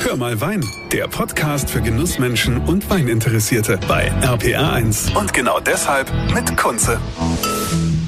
Hör 0.00 0.16
mal 0.16 0.40
Wein, 0.40 0.64
der 0.92 1.08
Podcast 1.08 1.68
für 1.68 1.82
Genussmenschen 1.82 2.58
und 2.58 2.88
Weininteressierte 2.88 3.78
bei 3.88 4.10
RPR1. 4.22 5.16
Und 5.18 5.32
genau 5.32 5.58
deshalb 5.60 6.10
mit 6.32 6.56
Kunze. 6.56 7.00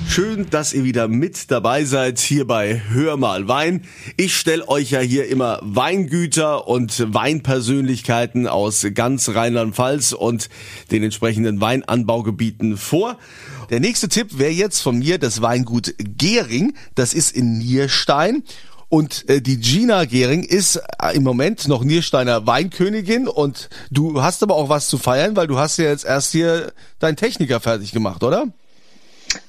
Schön, 0.08 0.48
dass 0.50 0.72
ihr 0.72 0.84
wieder 0.84 1.08
mit 1.08 1.50
dabei 1.50 1.84
seid 1.84 2.18
hier 2.18 2.46
bei 2.46 2.80
Hör 2.90 3.16
mal 3.16 3.46
Wein. 3.48 3.82
Ich 4.16 4.36
stelle 4.36 4.66
euch 4.68 4.90
ja 4.90 5.00
hier 5.00 5.28
immer 5.28 5.60
Weingüter 5.62 6.66
und 6.66 7.14
Weinpersönlichkeiten 7.14 8.46
aus 8.48 8.86
ganz 8.94 9.28
Rheinland-Pfalz 9.28 10.12
und 10.12 10.48
den 10.90 11.02
entsprechenden 11.02 11.60
Weinanbaugebieten 11.60 12.76
vor. 12.76 13.18
Der 13.70 13.78
nächste 13.78 14.08
Tipp 14.08 14.36
wäre 14.38 14.50
jetzt 14.50 14.80
von 14.80 14.98
mir 14.98 15.18
das 15.18 15.42
Weingut 15.42 15.94
Gering. 15.98 16.74
Das 16.96 17.14
ist 17.14 17.30
in 17.30 17.58
Nierstein. 17.58 18.42
Und 18.90 19.28
äh, 19.30 19.40
die 19.40 19.60
Gina 19.60 20.04
Gering 20.04 20.42
ist 20.42 20.76
äh, 20.76 21.14
im 21.14 21.22
Moment 21.22 21.68
noch 21.68 21.84
Niersteiner 21.84 22.46
Weinkönigin 22.46 23.28
und 23.28 23.70
du 23.92 24.20
hast 24.20 24.42
aber 24.42 24.56
auch 24.56 24.68
was 24.68 24.88
zu 24.88 24.98
feiern, 24.98 25.36
weil 25.36 25.46
du 25.46 25.58
hast 25.58 25.76
ja 25.78 25.84
jetzt 25.84 26.04
erst 26.04 26.32
hier 26.32 26.72
deinen 26.98 27.14
Techniker 27.16 27.60
fertig 27.60 27.92
gemacht, 27.92 28.24
oder? 28.24 28.48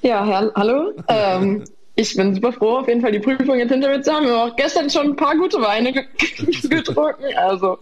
Ja, 0.03 0.23
Herr, 0.23 0.51
hallo. 0.55 0.93
Ähm, 1.07 1.63
ich 1.95 2.15
bin 2.15 2.35
super 2.35 2.53
froh, 2.53 2.77
auf 2.77 2.87
jeden 2.87 3.01
Fall 3.01 3.11
die 3.11 3.19
Prüfung 3.19 3.57
jetzt 3.57 3.71
hinter 3.71 3.89
mir 3.89 4.03
zu 4.03 4.13
haben. 4.13 4.27
Wir 4.27 4.37
haben 4.37 4.51
auch 4.51 4.55
gestern 4.55 4.91
schon 4.91 5.07
ein 5.07 5.15
paar 5.15 5.35
gute 5.35 5.59
Weine 5.59 5.91
getrunken. 6.69 7.35
Also, 7.35 7.79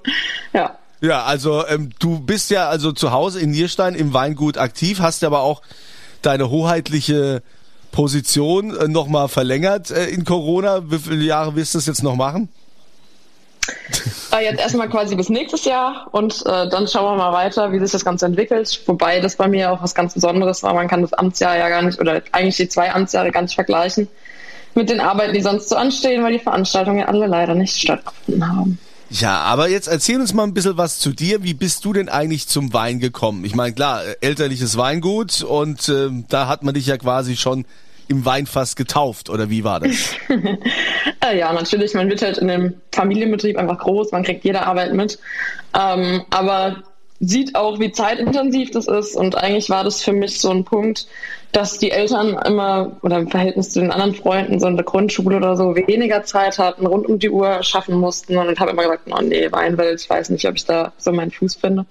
ja. 0.54 0.78
Ja, 1.02 1.24
also 1.24 1.68
ähm, 1.68 1.90
du 2.00 2.22
bist 2.22 2.52
ja 2.52 2.70
also 2.70 2.94
zu 2.94 3.12
Hause 3.12 3.42
in 3.42 3.52
Nierstein 3.52 3.96
im 3.96 4.14
Weingut 4.14 4.58
aktiv, 4.58 5.00
hast 5.02 5.26
aber 5.26 5.42
auch 5.42 5.62
deine 6.22 6.50
hoheitliche 6.50 7.42
Position 7.92 8.76
äh, 8.76 8.88
nochmal 8.88 9.28
verlängert 9.28 9.92
äh, 9.92 10.06
in 10.06 10.26
Corona. 10.26 10.90
Wie 10.90 11.00
viele 11.00 11.24
Jahre 11.24 11.56
wirst 11.56 11.74
du 11.74 11.80
das 11.80 11.88
jetzt 11.88 12.04
noch 12.04 12.16
machen? 12.16 12.50
Äh, 14.32 14.44
jetzt 14.46 14.60
erstmal 14.60 14.90
quasi 14.90 15.16
bis 15.16 15.30
nächstes 15.30 15.66
Jahr 15.66 16.08
und 16.12 16.46
äh, 16.46 16.70
dann 16.70 16.88
schauen 16.88 17.06
wir 17.06 17.18
mal 17.18 17.34
weiter, 17.34 17.72
wie 17.72 17.80
sich 17.80 17.92
das 17.92 18.06
Ganze 18.06 18.26
entwickelt. 18.26 18.82
Wobei 18.86 19.20
das 19.20 19.36
bei 19.36 19.48
mir 19.48 19.72
auch 19.72 19.82
was 19.82 19.96
ganz 19.96 20.14
Besonderes 20.14 20.64
war. 20.64 20.74
Man 20.74 20.88
kann 20.88 21.02
das 21.02 21.14
Amtsjahr 21.14 21.58
ja 21.58 21.70
gar 21.70 21.82
nicht 21.82 22.00
oder 22.00 22.22
eigentlich 22.32 22.58
die 22.58 22.70
zwei 22.70 22.92
Amtsjahre 22.92 23.32
gar 23.32 23.42
nicht 23.42 23.56
vergleichen 23.56 24.08
mit 24.76 24.90
den 24.90 25.00
Arbeiten, 25.00 25.34
die 25.34 25.42
sonst 25.42 25.70
so 25.70 25.76
anstehen, 25.76 26.24
weil 26.24 26.34
die 26.34 26.40
Veranstaltungen 26.40 27.00
ja 27.00 27.06
alle 27.06 27.28
leider 27.28 27.56
nicht 27.56 27.76
stattgefunden 27.76 28.48
haben. 28.48 28.80
Ja, 29.10 29.40
aber 29.40 29.70
jetzt 29.70 29.88
erzähl 29.88 30.20
uns 30.20 30.34
mal 30.34 30.44
ein 30.44 30.54
bisschen 30.54 30.78
was 30.78 31.00
zu 31.00 31.12
dir. 31.12 31.44
Wie 31.44 31.54
bist 31.54 31.84
du 31.86 31.94
denn 31.94 32.10
eigentlich 32.10 32.48
zum 32.48 32.74
Wein 32.74 33.00
gekommen? 33.00 33.44
Ich 33.44 33.56
meine, 33.56 33.74
klar, 33.74 34.04
elterliches 34.22 34.78
Weingut 34.78 35.42
und 35.42 35.90
äh, 35.90 36.10
da 36.30 36.48
hat 36.48 36.64
man 36.64 36.76
dich 36.76 36.86
ja 36.86 36.98
quasi 36.98 37.36
schon 37.36 37.66
im 38.08 38.26
Weinfass 38.26 38.76
getauft 38.76 39.30
oder 39.30 39.50
wie 39.50 39.64
war 39.64 39.80
das? 39.80 40.16
Äh, 41.22 41.38
ja, 41.38 41.52
natürlich. 41.52 41.94
Man 41.94 42.10
wird 42.10 42.22
halt 42.22 42.38
in 42.38 42.50
einem 42.50 42.76
Familienbetrieb 42.94 43.58
einfach 43.58 43.80
groß, 43.80 44.14
man 44.14 44.24
kriegt 44.24 44.46
jede 44.46 44.66
Arbeit 44.66 44.94
mit. 44.94 45.20
Ähm, 45.78 46.24
aber 46.30 46.78
sieht 47.20 47.56
auch, 47.56 47.80
wie 47.80 47.92
zeitintensiv 47.92 48.72
das 48.72 48.88
ist. 48.88 49.16
Und 49.16 49.36
eigentlich 49.36 49.70
war 49.70 49.84
das 49.84 50.02
für 50.02 50.14
mich 50.14 50.40
so 50.40 50.50
ein 50.50 50.64
Punkt, 50.64 51.08
dass 51.52 51.80
die 51.80 51.92
Eltern 51.92 52.38
immer 52.46 52.98
oder 53.02 53.18
im 53.18 53.30
Verhältnis 53.30 53.72
zu 53.72 53.80
den 53.80 53.92
anderen 53.92 54.14
Freunden 54.14 54.60
so 54.60 54.68
in 54.68 54.76
der 54.76 54.86
Grundschule 54.86 55.38
oder 55.38 55.58
so 55.58 55.76
weniger 55.76 56.24
Zeit 56.24 56.60
hatten, 56.60 56.86
rund 56.86 57.08
um 57.08 57.20
die 57.20 57.30
Uhr 57.30 57.64
schaffen 57.64 57.96
mussten. 57.96 58.38
Und 58.38 58.52
ich 58.52 58.60
habe 58.60 58.72
immer 58.72 58.84
gesagt, 58.84 59.04
oh 59.10 59.22
nee, 59.22 59.52
Weinwelt, 59.52 60.02
ich 60.02 60.10
weiß 60.10 60.30
nicht, 60.30 60.48
ob 60.48 60.56
ich 60.56 60.66
da 60.66 60.94
so 60.98 61.12
meinen 61.12 61.32
Fuß 61.32 61.56
finde. 61.56 61.86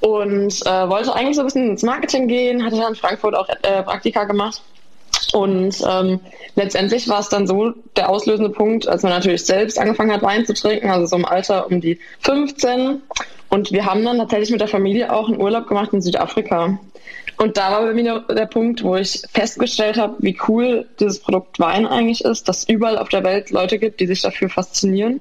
Und 0.00 0.66
äh, 0.66 0.88
wollte 0.88 1.14
eigentlich 1.14 1.36
so 1.36 1.42
ein 1.42 1.46
bisschen 1.46 1.70
ins 1.70 1.82
Marketing 1.82 2.28
gehen, 2.28 2.64
hatte 2.64 2.76
dann 2.76 2.92
in 2.92 2.94
Frankfurt 2.94 3.34
auch 3.34 3.48
äh, 3.62 3.82
Praktika 3.82 4.24
gemacht. 4.24 4.62
Und 5.32 5.82
ähm, 5.88 6.20
letztendlich 6.54 7.08
war 7.08 7.20
es 7.20 7.28
dann 7.28 7.46
so 7.46 7.72
der 7.96 8.10
auslösende 8.10 8.50
Punkt, 8.50 8.86
als 8.88 9.02
man 9.02 9.12
natürlich 9.12 9.44
selbst 9.44 9.78
angefangen 9.78 10.12
hat, 10.12 10.22
Wein 10.22 10.44
zu 10.44 10.54
trinken, 10.54 10.90
also 10.90 11.06
so 11.06 11.16
im 11.16 11.24
Alter 11.24 11.66
um 11.66 11.80
die 11.80 11.98
15. 12.20 13.02
Und 13.54 13.70
wir 13.70 13.86
haben 13.86 14.04
dann 14.04 14.18
tatsächlich 14.18 14.50
mit 14.50 14.60
der 14.60 14.66
Familie 14.66 15.12
auch 15.12 15.28
einen 15.28 15.40
Urlaub 15.40 15.68
gemacht 15.68 15.92
in 15.92 16.02
Südafrika. 16.02 16.76
Und 17.36 17.56
da 17.56 17.70
war 17.70 17.82
bei 17.82 17.94
mir 17.94 18.24
der 18.28 18.46
Punkt, 18.46 18.82
wo 18.82 18.96
ich 18.96 19.22
festgestellt 19.32 19.96
habe, 19.96 20.16
wie 20.18 20.36
cool 20.48 20.88
dieses 20.98 21.20
Produkt 21.20 21.60
Wein 21.60 21.86
eigentlich 21.86 22.24
ist, 22.24 22.48
dass 22.48 22.58
es 22.58 22.68
überall 22.68 22.98
auf 22.98 23.10
der 23.10 23.22
Welt 23.22 23.50
Leute 23.50 23.78
gibt, 23.78 24.00
die 24.00 24.08
sich 24.08 24.22
dafür 24.22 24.48
faszinieren. 24.48 25.20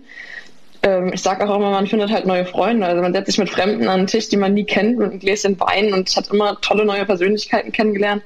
Ähm, 0.81 1.11
ich 1.13 1.21
sage 1.21 1.47
auch 1.47 1.55
immer, 1.55 1.69
man 1.69 1.85
findet 1.85 2.11
halt 2.11 2.25
neue 2.25 2.47
Freunde. 2.47 2.87
Also 2.87 3.03
man 3.03 3.13
setzt 3.13 3.27
sich 3.27 3.37
mit 3.37 3.51
Fremden 3.51 3.87
an 3.87 3.99
den 3.99 4.07
Tisch, 4.07 4.29
die 4.29 4.37
man 4.37 4.55
nie 4.55 4.65
kennt, 4.65 4.97
mit 4.97 5.11
einem 5.11 5.19
Gläschen 5.19 5.59
Wein 5.59 5.93
und 5.93 6.09
habe 6.15 6.27
immer 6.33 6.59
tolle 6.59 6.85
neue 6.85 7.05
Persönlichkeiten 7.05 7.71
kennengelernt. 7.71 8.23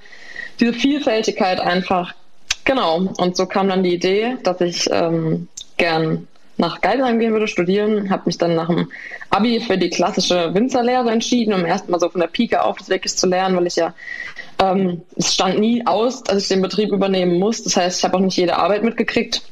Diese 0.62 0.72
Vielfältigkeit 0.72 1.60
einfach. 1.60 2.16
Genau. 2.64 3.14
Und 3.18 3.36
so 3.36 3.46
kam 3.46 3.68
dann 3.68 3.84
die 3.84 3.96
Idee, 3.96 4.38
dass 4.44 4.62
ich 4.62 4.90
ähm, 4.90 5.50
gern 5.76 6.30
nach 6.57 6.81
Geilsheim 6.81 7.19
gehen 7.19 7.34
würde, 7.34 7.47
studieren, 7.47 8.09
habe 8.09 8.23
mich 8.25 8.38
dann 8.38 8.56
nach 8.56 8.68
dem 8.68 8.91
Abi 9.29 9.59
für 9.59 9.78
die 9.78 9.90
klassische 9.90 10.53
Winzerlehre 10.53 11.09
entschieden, 11.12 11.53
um 11.53 11.66
erstmal 11.66 12.00
so 12.00 12.09
von 12.09 12.22
der 12.22 12.28
Pike 12.28 12.63
auf 12.63 12.78
das 12.78 12.90
wirklich 12.90 13.16
zu 13.16 13.28
lernen, 13.28 13.56
weil 13.56 13.68
ich 13.68 13.75
ja, 13.75 13.94
ähm, 14.59 15.01
es 15.16 15.34
stand 15.34 15.59
nie 15.59 15.85
aus, 15.85 16.23
dass 16.23 16.41
ich 16.41 16.47
den 16.47 16.62
Betrieb 16.62 16.91
übernehmen 16.91 17.40
muss. 17.40 17.63
Das 17.63 17.78
heißt, 17.78 18.00
ich 18.00 18.03
habe 18.03 18.18
auch 18.18 18.22
nicht 18.22 18.38
jede 18.38 18.57
Arbeit 18.57 18.84
mitgekriegt. 18.84 19.44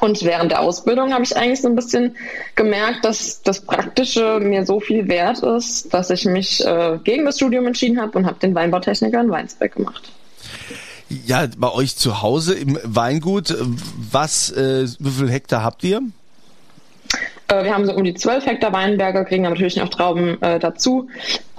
Und 0.00 0.24
während 0.24 0.50
der 0.50 0.60
Ausbildung 0.60 1.12
habe 1.12 1.22
ich 1.22 1.36
eigentlich 1.36 1.60
so 1.60 1.68
ein 1.68 1.76
bisschen 1.76 2.16
gemerkt, 2.56 3.04
dass 3.04 3.42
das 3.42 3.60
Praktische 3.60 4.40
mir 4.40 4.64
so 4.66 4.80
viel 4.80 5.06
wert 5.06 5.40
ist, 5.40 5.92
dass 5.92 6.10
ich 6.10 6.24
mich 6.24 6.64
äh, 6.64 6.98
gegen 7.04 7.24
das 7.24 7.36
Studium 7.36 7.66
entschieden 7.66 8.00
habe 8.00 8.18
und 8.18 8.26
habe 8.26 8.38
den 8.40 8.54
Weinbautechniker 8.54 9.20
in 9.20 9.30
Weinsberg 9.30 9.74
gemacht. 9.74 10.10
Ja, 11.26 11.46
bei 11.56 11.70
euch 11.70 11.96
zu 11.96 12.22
Hause 12.22 12.54
im 12.54 12.78
Weingut, 12.82 13.54
was, 14.10 14.50
äh, 14.50 14.86
wie 14.98 15.10
viel 15.10 15.30
Hektar 15.30 15.62
habt 15.62 15.84
ihr? 15.84 16.00
Äh, 17.52 17.64
wir 17.64 17.74
haben 17.74 17.86
so 17.86 17.92
um 17.92 18.04
die 18.04 18.14
12 18.14 18.46
Hektar 18.46 18.72
Weinberge, 18.72 19.24
kriegen 19.24 19.42
natürlich 19.42 19.76
noch 19.76 19.90
Trauben 19.90 20.40
äh, 20.42 20.58
dazu. 20.58 21.08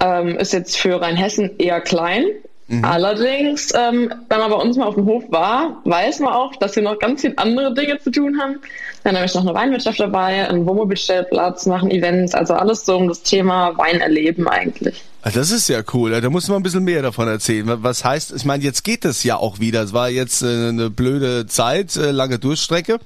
Ähm, 0.00 0.36
ist 0.36 0.52
jetzt 0.52 0.76
für 0.76 1.00
Rheinhessen 1.00 1.58
eher 1.58 1.80
klein. 1.80 2.26
Mhm. 2.66 2.84
Allerdings, 2.84 3.72
ähm, 3.74 4.12
wenn 4.28 4.38
man 4.38 4.50
bei 4.50 4.56
uns 4.56 4.76
mal 4.76 4.86
auf 4.86 4.94
dem 4.94 5.04
Hof 5.04 5.24
war, 5.28 5.82
weiß 5.84 6.20
man 6.20 6.32
auch, 6.32 6.56
dass 6.56 6.74
wir 6.76 6.82
noch 6.82 6.98
ganz 6.98 7.20
viele 7.20 7.36
andere 7.36 7.74
Dinge 7.74 7.98
zu 7.98 8.10
tun 8.10 8.40
haben. 8.40 8.60
Dann 9.04 9.16
habe 9.16 9.26
ich 9.26 9.34
noch 9.34 9.42
eine 9.42 9.54
Weinwirtschaft 9.54 10.00
dabei, 10.00 10.48
einen 10.48 10.64
Wohnmobilstellplatz, 10.64 11.66
machen 11.66 11.90
Events, 11.90 12.34
also 12.34 12.54
alles 12.54 12.86
so 12.86 12.96
um 12.96 13.08
das 13.08 13.22
Thema 13.22 13.76
Wein 13.76 14.00
erleben 14.00 14.48
eigentlich. 14.48 15.04
Ah, 15.20 15.30
das 15.30 15.50
ist 15.50 15.68
ja 15.68 15.82
cool. 15.92 16.18
Da 16.18 16.30
muss 16.30 16.48
man 16.48 16.58
ein 16.58 16.62
bisschen 16.62 16.84
mehr 16.84 17.02
davon 17.02 17.28
erzählen. 17.28 17.66
Was 17.82 18.02
heißt, 18.02 18.32
ich 18.34 18.46
meine, 18.46 18.64
jetzt 18.64 18.82
geht 18.82 19.04
es 19.04 19.24
ja 19.24 19.36
auch 19.36 19.60
wieder. 19.60 19.82
Es 19.82 19.92
war 19.92 20.08
jetzt 20.08 20.42
äh, 20.42 20.68
eine 20.68 20.88
blöde 20.88 21.46
Zeit, 21.46 21.96
äh, 21.96 22.12
lange 22.12 22.38
Durchstrecke, 22.38 22.98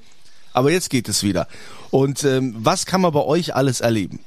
aber 0.53 0.71
jetzt 0.71 0.89
geht 0.89 1.09
es 1.09 1.23
wieder. 1.23 1.47
Und 1.91 2.23
ähm, 2.23 2.55
was 2.57 2.85
kann 2.85 3.01
man 3.01 3.11
bei 3.11 3.23
euch 3.23 3.55
alles 3.55 3.81
erleben? 3.81 4.19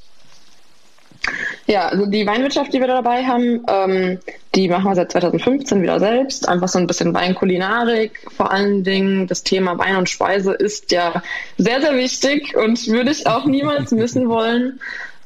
Ja, 1.67 1.89
also 1.89 2.07
die 2.07 2.27
Weinwirtschaft, 2.27 2.73
die 2.73 2.81
wir 2.81 2.89
dabei 2.89 3.25
haben, 3.25 3.65
ähm, 3.69 4.19
die 4.55 4.69
machen 4.69 4.85
wir 4.85 4.95
seit 4.97 5.13
2015 5.13 5.81
wieder 5.81 6.01
selbst. 6.01 6.49
Einfach 6.49 6.69
so 6.69 6.79
ein 6.79 6.87
bisschen 6.87 7.15
Weinkulinarik. 7.15 8.27
Vor 8.37 8.51
allen 8.51 8.83
Dingen 8.83 9.29
das 9.29 9.45
Thema 9.45 9.79
Wein 9.79 9.97
und 9.97 10.09
Speise 10.09 10.53
ist 10.53 10.91
ja 10.91 11.23
sehr, 11.59 11.81
sehr 11.81 11.97
wichtig 11.97 12.57
und 12.57 12.87
würde 12.89 13.13
ich 13.13 13.27
auch 13.27 13.45
niemals 13.45 13.93
missen 13.93 14.29
wollen. 14.29 14.81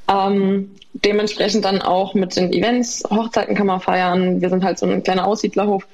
Ähm, 0.09 0.71
dementsprechend 0.93 1.65
dann 1.65 1.83
auch 1.83 2.15
mit 2.15 2.37
den 2.37 2.53
Events, 2.53 3.03
Hochzeiten 3.11 3.55
kann 3.55 3.67
man 3.67 3.81
feiern. 3.81 4.41
Wir 4.41 4.49
sind 4.49 4.65
halt 4.65 4.79
so 4.79 4.87
ein 4.87 5.03
kleiner 5.03 5.27
Aussiedlerhof 5.27 5.87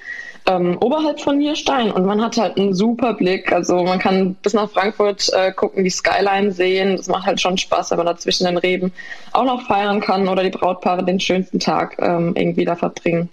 ähm, 0.45 0.77
oberhalb 0.81 1.21
von 1.21 1.37
Nierstein 1.37 1.91
und 1.91 2.05
man 2.05 2.21
hat 2.21 2.37
halt 2.37 2.57
einen 2.57 2.73
super 2.73 3.13
Blick. 3.13 3.51
Also 3.51 3.83
man 3.83 3.99
kann 3.99 4.35
bis 4.35 4.53
nach 4.53 4.69
Frankfurt 4.69 5.31
äh, 5.33 5.51
gucken, 5.53 5.83
die 5.83 5.89
Skyline 5.89 6.51
sehen. 6.51 6.97
Das 6.97 7.07
macht 7.07 7.25
halt 7.25 7.39
schon 7.39 7.57
Spaß, 7.57 7.91
wenn 7.91 7.97
man 7.97 8.07
da 8.07 8.17
zwischen 8.17 8.45
den 8.45 8.57
Reben 8.57 8.91
auch 9.31 9.45
noch 9.45 9.65
feiern 9.65 10.01
kann 10.01 10.27
oder 10.27 10.43
die 10.43 10.49
Brautpaare 10.49 11.03
den 11.03 11.19
schönsten 11.19 11.59
Tag 11.59 11.95
ähm, 11.99 12.33
irgendwie 12.35 12.65
da 12.65 12.75
verbringen. 12.75 13.29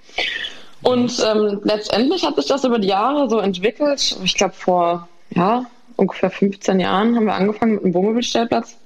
Und 0.83 1.23
ähm, 1.29 1.61
letztendlich 1.65 2.25
hat 2.25 2.37
sich 2.37 2.47
das 2.47 2.65
über 2.65 2.79
die 2.79 2.89
Jahre 2.89 3.29
so 3.29 3.39
entwickelt. 3.39 4.17
Ich 4.25 4.35
glaube, 4.37 4.55
vor 4.55 5.09
ja, 5.31 5.67
ungefähr 5.97 6.31
15 6.31 6.81
Jahren 6.81 7.17
haben 7.17 7.27
wir 7.27 7.35
angefangen 7.35 7.75
mit 7.75 7.85
einem 7.85 7.95
Wohnmobilstellplatz. 7.95 8.77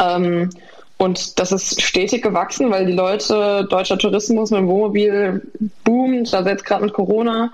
Ähm, 0.00 0.50
und 0.98 1.38
das 1.38 1.52
ist 1.52 1.82
stetig 1.82 2.22
gewachsen, 2.22 2.70
weil 2.70 2.86
die 2.86 2.92
Leute, 2.92 3.66
deutscher 3.68 3.98
Tourismus 3.98 4.50
mit 4.50 4.60
dem 4.60 4.68
Wohnmobil 4.68 5.42
boomt, 5.84 6.32
also 6.32 6.48
jetzt 6.48 6.64
gerade 6.64 6.84
mit 6.84 6.94
Corona. 6.94 7.52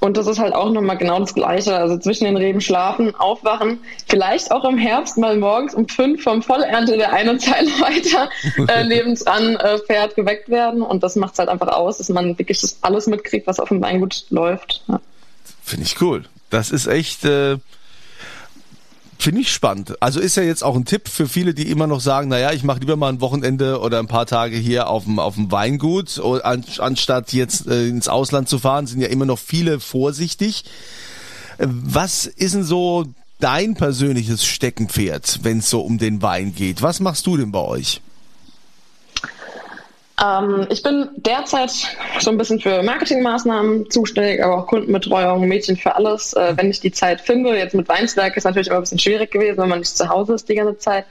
Und 0.00 0.16
das 0.16 0.26
ist 0.26 0.40
halt 0.40 0.54
auch 0.54 0.70
nochmal 0.70 0.96
genau 0.96 1.20
das 1.20 1.34
Gleiche. 1.34 1.76
Also 1.76 1.98
zwischen 1.98 2.24
den 2.24 2.36
Reben 2.36 2.60
schlafen, 2.60 3.14
aufwachen, 3.14 3.78
vielleicht 4.08 4.50
auch 4.50 4.64
im 4.64 4.76
Herbst 4.76 5.18
mal 5.18 5.36
morgens 5.36 5.74
um 5.74 5.86
fünf 5.86 6.24
vom 6.24 6.42
Vollernte 6.42 6.96
der 6.96 7.12
eine 7.12 7.38
Zeile 7.38 7.68
weiter 7.80 8.28
äh, 8.66 8.84
nebendran 8.88 9.54
äh, 9.56 9.78
fährt, 9.86 10.16
geweckt 10.16 10.48
werden. 10.48 10.82
Und 10.82 11.04
das 11.04 11.14
macht 11.14 11.34
es 11.34 11.38
halt 11.38 11.48
einfach 11.48 11.68
aus, 11.68 11.98
dass 11.98 12.08
man 12.08 12.38
wirklich 12.38 12.60
das 12.60 12.78
alles 12.80 13.06
mitkriegt, 13.06 13.46
was 13.46 13.60
auf 13.60 13.68
dem 13.68 13.80
Weingut 13.82 14.24
läuft. 14.30 14.82
Ja. 14.88 15.00
Finde 15.62 15.86
ich 15.86 16.00
cool. 16.00 16.24
Das 16.48 16.72
ist 16.72 16.88
echt. 16.88 17.24
Äh 17.24 17.58
Finde 19.20 19.42
ich 19.42 19.52
spannend. 19.52 20.00
Also 20.00 20.18
ist 20.18 20.38
ja 20.38 20.42
jetzt 20.42 20.64
auch 20.64 20.74
ein 20.74 20.86
Tipp 20.86 21.06
für 21.06 21.28
viele, 21.28 21.52
die 21.52 21.70
immer 21.70 21.86
noch 21.86 22.00
sagen, 22.00 22.28
naja, 22.28 22.52
ich 22.52 22.64
mache 22.64 22.80
lieber 22.80 22.96
mal 22.96 23.10
ein 23.10 23.20
Wochenende 23.20 23.78
oder 23.80 23.98
ein 23.98 24.06
paar 24.06 24.24
Tage 24.24 24.56
hier 24.56 24.88
auf 24.88 25.04
dem, 25.04 25.18
auf 25.18 25.34
dem 25.34 25.52
Weingut, 25.52 26.18
anstatt 26.18 27.34
jetzt 27.34 27.66
äh, 27.66 27.86
ins 27.86 28.08
Ausland 28.08 28.48
zu 28.48 28.58
fahren, 28.58 28.86
sind 28.86 29.02
ja 29.02 29.08
immer 29.08 29.26
noch 29.26 29.38
viele 29.38 29.78
vorsichtig. 29.78 30.64
Was 31.58 32.24
ist 32.24 32.54
denn 32.54 32.64
so 32.64 33.04
dein 33.40 33.74
persönliches 33.74 34.46
Steckenpferd, 34.46 35.40
wenn 35.42 35.58
es 35.58 35.68
so 35.68 35.82
um 35.82 35.98
den 35.98 36.22
Wein 36.22 36.54
geht? 36.54 36.80
Was 36.80 37.00
machst 37.00 37.26
du 37.26 37.36
denn 37.36 37.52
bei 37.52 37.60
euch? 37.60 38.00
Ähm, 40.22 40.66
ich 40.68 40.82
bin 40.82 41.08
derzeit 41.16 41.70
so 42.18 42.30
ein 42.30 42.36
bisschen 42.36 42.60
für 42.60 42.82
Marketingmaßnahmen 42.82 43.90
zuständig, 43.90 44.42
aber 44.44 44.58
auch 44.58 44.66
Kundenbetreuung, 44.66 45.48
Mädchen 45.48 45.76
für 45.76 45.96
alles, 45.96 46.34
äh, 46.34 46.54
wenn 46.56 46.70
ich 46.70 46.80
die 46.80 46.92
Zeit 46.92 47.20
finde. 47.20 47.56
Jetzt 47.56 47.74
mit 47.74 47.88
Weinswerk 47.88 48.36
ist 48.36 48.44
natürlich 48.44 48.68
immer 48.68 48.76
ein 48.76 48.82
bisschen 48.82 48.98
schwierig 48.98 49.30
gewesen, 49.30 49.58
wenn 49.58 49.68
man 49.68 49.78
nicht 49.78 49.96
zu 49.96 50.08
Hause 50.08 50.34
ist 50.34 50.48
die 50.48 50.54
ganze 50.54 50.78
Zeit. 50.78 51.06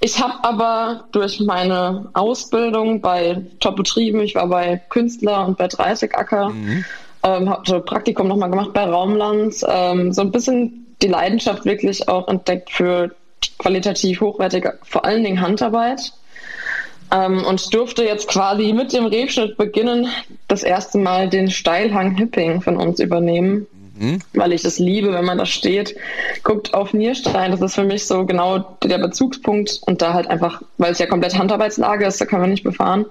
Ich 0.00 0.20
habe 0.20 0.34
aber 0.42 1.04
durch 1.12 1.40
meine 1.40 2.10
Ausbildung 2.12 3.00
bei 3.00 3.40
Top-Betrieben, 3.60 4.20
ich 4.20 4.34
war 4.34 4.48
bei 4.48 4.82
Künstler 4.90 5.46
und 5.46 5.56
bei 5.56 5.68
30 5.68 6.14
Acker, 6.14 6.50
mhm. 6.50 6.84
ähm, 7.22 7.48
habe 7.48 7.62
so 7.64 7.80
Praktikum 7.80 8.28
nochmal 8.28 8.50
gemacht 8.50 8.72
bei 8.74 8.84
Raumland, 8.84 9.54
ähm, 9.66 10.12
so 10.12 10.22
ein 10.22 10.32
bisschen 10.32 10.94
die 11.00 11.06
Leidenschaft 11.06 11.64
wirklich 11.64 12.08
auch 12.08 12.28
entdeckt 12.28 12.70
für 12.70 13.14
qualitativ 13.58 14.20
hochwertige, 14.20 14.78
vor 14.82 15.04
allen 15.04 15.22
Dingen 15.22 15.40
Handarbeit 15.40 16.12
ähm, 17.14 17.44
und 17.44 17.72
durfte 17.72 18.04
jetzt 18.04 18.28
quasi 18.28 18.72
mit 18.72 18.92
dem 18.92 19.06
Rebschnitt 19.06 19.56
beginnen, 19.56 20.08
das 20.48 20.62
erste 20.62 20.98
Mal 20.98 21.28
den 21.28 21.50
Steilhang 21.50 22.16
Hipping 22.16 22.60
von 22.60 22.76
uns 22.76 22.98
übernehmen. 22.98 23.66
Mhm. 23.96 24.18
Weil 24.32 24.52
ich 24.52 24.64
es 24.64 24.80
liebe, 24.80 25.12
wenn 25.12 25.24
man 25.24 25.38
da 25.38 25.46
steht, 25.46 25.94
guckt 26.42 26.74
auf 26.74 26.92
Nierstein. 26.92 27.52
Das 27.52 27.60
ist 27.60 27.76
für 27.76 27.84
mich 27.84 28.06
so 28.06 28.26
genau 28.26 28.76
der 28.82 28.98
Bezugspunkt 28.98 29.80
und 29.86 30.02
da 30.02 30.14
halt 30.14 30.26
einfach, 30.26 30.62
weil 30.78 30.90
es 30.90 30.98
ja 30.98 31.06
komplett 31.06 31.38
Handarbeitslage 31.38 32.04
ist, 32.04 32.20
da 32.20 32.24
kann 32.24 32.40
man 32.40 32.50
nicht 32.50 32.64
befahren 32.64 33.06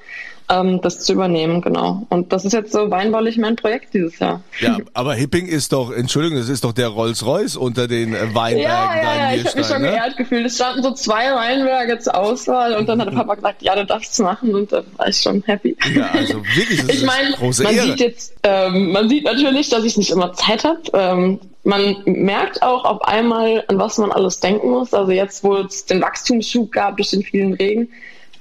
ähm, 0.49 0.81
das 0.81 0.99
zu 0.99 1.13
übernehmen, 1.13 1.61
genau. 1.61 2.05
Und 2.09 2.33
das 2.33 2.45
ist 2.45 2.53
jetzt 2.53 2.71
so 2.71 2.89
weinbaulich 2.91 3.37
mein 3.37 3.55
Projekt 3.55 3.93
dieses 3.93 4.19
Jahr. 4.19 4.41
Ja, 4.59 4.77
aber 4.93 5.13
Hipping 5.13 5.47
ist 5.47 5.73
doch, 5.73 5.91
Entschuldigung, 5.91 6.37
das 6.37 6.49
ist 6.49 6.63
doch 6.63 6.73
der 6.73 6.89
Rolls-Royce 6.89 7.55
unter 7.55 7.87
den 7.87 8.13
äh, 8.13 8.33
Weinbergen. 8.33 8.61
Ja, 8.61 8.95
ja, 8.95 9.31
ja, 9.31 9.35
ich 9.35 9.45
habe 9.45 9.57
mich 9.57 9.67
schon 9.67 9.81
ne? 9.81 9.91
geehrt 9.91 10.17
gefühlt. 10.17 10.45
Es 10.45 10.55
standen 10.55 10.83
so 10.83 10.91
zwei 10.91 11.33
Weinberge 11.33 11.99
zur 11.99 12.15
Auswahl 12.15 12.75
und 12.75 12.87
dann 12.87 12.99
hat 12.99 13.07
der 13.07 13.15
Papa 13.15 13.35
gesagt, 13.35 13.61
ja, 13.61 13.75
du 13.75 13.85
darfst 13.85 14.13
es 14.13 14.19
machen 14.19 14.53
und 14.53 14.71
da 14.71 14.83
war 14.97 15.07
ich 15.07 15.17
schon 15.17 15.43
happy. 15.43 15.75
Ja, 15.95 16.09
also 16.11 16.35
wirklich, 16.55 16.85
das 16.85 16.89
ich 16.95 17.05
meine, 17.05 17.35
man 17.39 17.53
sieht 17.53 17.99
jetzt, 17.99 18.35
ähm, 18.43 18.91
man 18.91 19.09
sieht 19.09 19.23
natürlich, 19.25 19.69
dass 19.69 19.83
ich 19.83 19.97
nicht 19.97 20.11
immer 20.11 20.33
Zeit 20.33 20.63
habe. 20.63 20.81
Ähm, 20.93 21.39
man 21.63 21.95
merkt 22.05 22.61
auch 22.61 22.83
auf 22.83 23.01
einmal, 23.03 23.63
an 23.67 23.79
was 23.79 23.97
man 23.97 24.11
alles 24.11 24.39
denken 24.39 24.69
muss. 24.69 24.93
Also 24.93 25.11
jetzt, 25.11 25.43
wo 25.43 25.55
es 25.55 25.85
den 25.85 26.01
Wachstumsschub 26.01 26.71
gab 26.71 26.97
durch 26.97 27.11
den 27.11 27.23
vielen 27.23 27.53
Regen, 27.53 27.89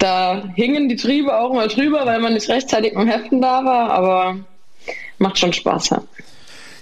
da 0.02 0.42
hingen 0.54 0.88
die 0.88 0.96
Triebe 0.96 1.38
auch 1.38 1.52
mal 1.52 1.68
drüber, 1.68 2.04
weil 2.04 2.20
man 2.20 2.34
nicht 2.34 2.48
rechtzeitig 2.48 2.92
im 2.94 3.06
Heften 3.06 3.40
da 3.40 3.64
war, 3.64 3.90
aber 3.90 4.36
macht 5.18 5.38
schon 5.38 5.52
Spaß. 5.52 5.90
Ja. 5.90 6.02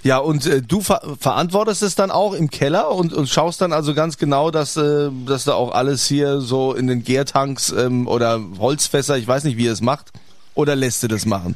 Ja, 0.03 0.17
und 0.17 0.47
äh, 0.47 0.63
du 0.63 0.81
ver 0.81 1.01
verantwortest 1.19 1.83
es 1.83 1.93
dann 1.93 2.09
auch 2.09 2.33
im 2.33 2.49
Keller 2.49 2.89
und, 2.89 3.13
und 3.13 3.29
schaust 3.29 3.61
dann 3.61 3.71
also 3.71 3.93
ganz 3.93 4.17
genau, 4.17 4.49
dass, 4.49 4.75
äh, 4.75 5.09
dass 5.27 5.43
da 5.43 5.53
auch 5.53 5.73
alles 5.73 6.07
hier 6.07 6.41
so 6.41 6.73
in 6.73 6.87
den 6.87 7.03
Gärtanks 7.03 7.69
ähm, 7.69 8.07
oder 8.07 8.41
Holzfässer, 8.57 9.17
ich 9.17 9.27
weiß 9.27 9.43
nicht, 9.43 9.57
wie 9.57 9.65
ihr 9.65 9.71
es 9.71 9.81
macht, 9.81 10.11
oder 10.55 10.75
lässt 10.75 11.03
du 11.03 11.07
das 11.07 11.27
machen? 11.27 11.55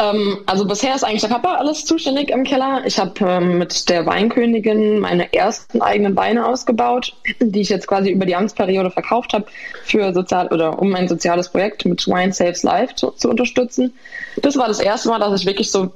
Ähm, 0.00 0.38
also 0.46 0.64
bisher 0.64 0.94
ist 0.94 1.02
eigentlich 1.02 1.22
der 1.22 1.28
Papa 1.28 1.56
alles 1.56 1.84
zuständig 1.84 2.30
im 2.30 2.44
Keller. 2.44 2.82
Ich 2.86 2.98
habe 2.98 3.12
ähm, 3.20 3.58
mit 3.58 3.88
der 3.88 4.06
Weinkönigin 4.06 5.00
meine 5.00 5.32
ersten 5.32 5.82
eigenen 5.82 6.16
Weine 6.16 6.46
ausgebaut, 6.46 7.14
die 7.40 7.60
ich 7.60 7.68
jetzt 7.68 7.88
quasi 7.88 8.10
über 8.10 8.24
die 8.24 8.36
Amtsperiode 8.36 8.90
verkauft 8.90 9.32
habe 9.32 9.46
für 9.82 10.12
sozial 10.12 10.48
oder 10.48 10.78
um 10.78 10.94
ein 10.94 11.08
soziales 11.08 11.48
Projekt 11.48 11.84
mit 11.84 12.06
Wine 12.06 12.32
Saves 12.32 12.62
Life 12.62 12.94
zu, 12.94 13.10
zu 13.10 13.28
unterstützen. 13.28 13.92
Das 14.40 14.56
war 14.56 14.68
das 14.68 14.78
erste 14.78 15.08
Mal, 15.08 15.18
dass 15.18 15.40
ich 15.40 15.46
wirklich 15.46 15.70
so 15.70 15.90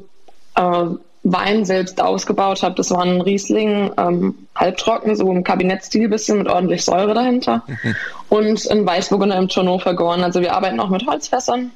äh, 0.57 0.87
Wein 1.25 1.65
selbst 1.65 2.03
ausgebaut 2.03 2.65
habe. 2.65 2.75
Das 2.75 2.91
war 2.91 3.03
ein 3.03 3.21
Riesling, 3.21 3.93
ähm, 3.97 4.35
halbtrocken, 4.57 5.15
so 5.15 5.31
im 5.31 5.45
Kabinettstil 5.45 6.09
bisschen 6.09 6.39
mit 6.39 6.49
ordentlich 6.49 6.85
Säure 6.85 7.15
dahinter. 7.15 7.63
Mhm. 7.69 7.97
Und 8.29 8.71
ein 8.71 8.85
Weißburgunder 8.85 9.37
im 9.37 9.49
Tonneau 9.49 9.79
vergoren. 9.79 10.25
Also 10.25 10.41
wir 10.41 10.55
arbeiten 10.55 10.81
auch 10.81 10.89
mit 10.89 11.07
Holzfässern 11.07 11.71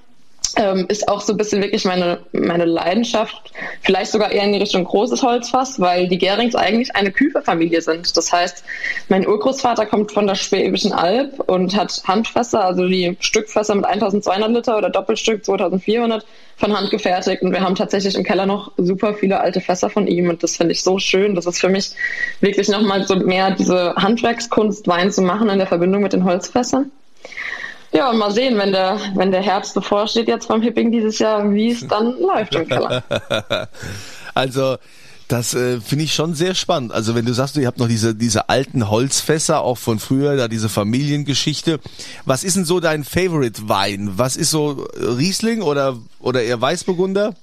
ähm, 0.56 0.87
ist 0.88 1.08
auch 1.08 1.20
so 1.20 1.32
ein 1.32 1.37
bisschen 1.37 1.62
wirklich 1.62 1.84
meine, 1.84 2.20
meine 2.32 2.64
Leidenschaft, 2.64 3.52
vielleicht 3.82 4.12
sogar 4.12 4.31
eher 4.31 4.44
in 4.44 4.52
die 4.52 4.58
Richtung 4.58 4.84
großes 4.84 5.22
Holzfass, 5.22 5.81
weil 5.81 6.08
die 6.08 6.19
Gerings 6.19 6.54
eigentlich 6.54 6.94
eine 6.94 7.10
Küferfamilie 7.10 7.81
sind. 7.81 8.16
Das 8.16 8.32
heißt, 8.32 8.64
mein 9.08 9.26
Urgroßvater 9.26 9.87
kommt 9.87 10.12
von 10.12 10.26
der 10.26 10.34
Schwäbischen 10.34 10.93
Alb 10.93 11.40
und 11.48 11.76
hat 11.76 12.02
Handfässer, 12.06 12.64
also 12.64 12.87
die 12.87 13.16
Stückfässer 13.20 13.75
mit 13.75 13.84
1200 13.84 14.50
Liter 14.50 14.78
oder 14.78 14.90
Doppelstück 14.90 15.44
2400 15.44 16.25
von 16.56 16.76
Hand 16.76 16.90
gefertigt. 16.90 17.43
Und 17.43 17.52
wir 17.52 17.60
haben 17.60 17.75
tatsächlich 17.75 18.14
im 18.14 18.25
Keller 18.25 18.46
noch 18.46 18.72
super 18.76 19.14
viele 19.14 19.40
alte 19.40 19.60
Fässer 19.60 19.90
von 19.90 20.06
ihm 20.06 20.28
und 20.28 20.43
das 20.43 20.56
finde 20.56 20.72
ich 20.72 20.82
so 20.82 20.98
schön. 20.98 21.34
Das 21.34 21.46
ist 21.46 21.60
für 21.60 21.69
mich 21.69 21.90
wirklich 22.40 22.69
nochmal 22.69 23.06
so 23.06 23.16
mehr 23.16 23.50
diese 23.50 23.94
Handwerkskunst, 23.96 24.87
Wein 24.88 25.10
zu 25.10 25.22
machen 25.22 25.48
in 25.48 25.58
der 25.58 25.66
Verbindung 25.66 26.02
mit 26.02 26.12
den 26.12 26.25
Holzfässern. 26.25 26.90
Ja, 27.96 28.10
und 28.10 28.19
mal 28.19 28.31
sehen, 28.31 28.58
wenn 28.58 28.72
der, 28.72 29.00
wenn 29.14 29.31
der 29.31 29.40
Herbst 29.40 29.72
bevorsteht 29.72 30.28
jetzt 30.28 30.48
beim 30.48 30.60
Hipping 30.60 30.93
dieses 30.93 31.19
Jahr, 31.19 31.52
wie 31.54 31.70
es 31.70 31.87
dann 31.88 32.20
läuft 32.20 32.54
im 32.54 32.69
Keller. 32.69 33.02
also, 34.34 34.76
das 35.28 35.54
äh, 35.54 35.81
finde 35.81 36.04
ich 36.04 36.14
schon 36.14 36.34
sehr 36.34 36.54
spannend. 36.54 36.93
Also 36.93 37.14
wenn 37.14 37.25
du 37.25 37.32
sagst, 37.32 37.56
ihr 37.56 37.66
habt 37.66 37.78
noch 37.78 37.88
diese, 37.88 38.14
diese 38.14 38.48
alten 38.48 38.90
Holzfässer, 38.90 39.62
auch 39.62 39.78
von 39.78 39.98
früher, 39.98 40.37
da 40.37 40.46
diese 40.46 40.69
Familiengeschichte. 40.69 41.81
Was 42.26 42.44
ist 42.44 42.56
denn 42.56 42.64
so 42.64 42.81
dein 42.81 43.02
Favorite 43.02 43.69
Wein? 43.69 44.12
Was 44.16 44.37
ist 44.37 44.50
so 44.50 44.87
Riesling 44.94 45.62
oder, 45.62 45.98
oder 46.20 46.43
eher 46.43 46.60
Weißburgunder? 46.60 47.34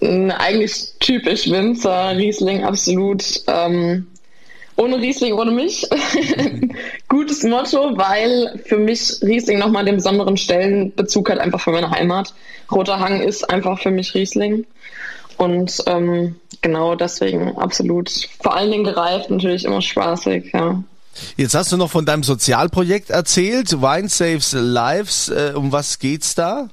Eigentlich 0.00 0.92
typisch 1.00 1.48
Winzer, 1.48 2.16
Riesling 2.16 2.64
absolut. 2.64 3.24
Ähm, 3.46 4.06
ohne 4.76 4.98
Riesling, 4.98 5.34
ohne 5.34 5.50
mich. 5.50 5.86
Gutes 7.08 7.42
Motto, 7.42 7.96
weil 7.96 8.60
für 8.66 8.78
mich 8.78 9.16
Riesling 9.22 9.58
nochmal 9.58 9.84
den 9.84 9.96
besonderen 9.96 10.36
Stellenbezug 10.36 11.30
hat, 11.30 11.38
einfach 11.38 11.60
für 11.60 11.72
meine 11.72 11.90
Heimat. 11.90 12.34
Roter 12.70 13.00
Hang 13.00 13.20
ist 13.20 13.48
einfach 13.48 13.80
für 13.80 13.90
mich 13.90 14.14
Riesling. 14.14 14.66
Und 15.38 15.82
ähm, 15.86 16.36
genau 16.62 16.94
deswegen 16.94 17.56
absolut. 17.58 18.10
Vor 18.40 18.54
allen 18.54 18.70
Dingen 18.70 18.84
gereift, 18.84 19.30
natürlich 19.30 19.64
immer 19.64 19.82
spaßig, 19.82 20.52
ja. 20.52 20.82
Jetzt 21.36 21.54
hast 21.54 21.72
du 21.72 21.78
noch 21.78 21.90
von 21.90 22.04
deinem 22.04 22.22
Sozialprojekt 22.22 23.10
erzählt, 23.10 23.80
Wine 23.80 24.08
Saves 24.08 24.52
Lives. 24.52 25.28
Äh, 25.28 25.52
um 25.54 25.72
was 25.72 25.98
geht's 25.98 26.34
da? 26.34 26.68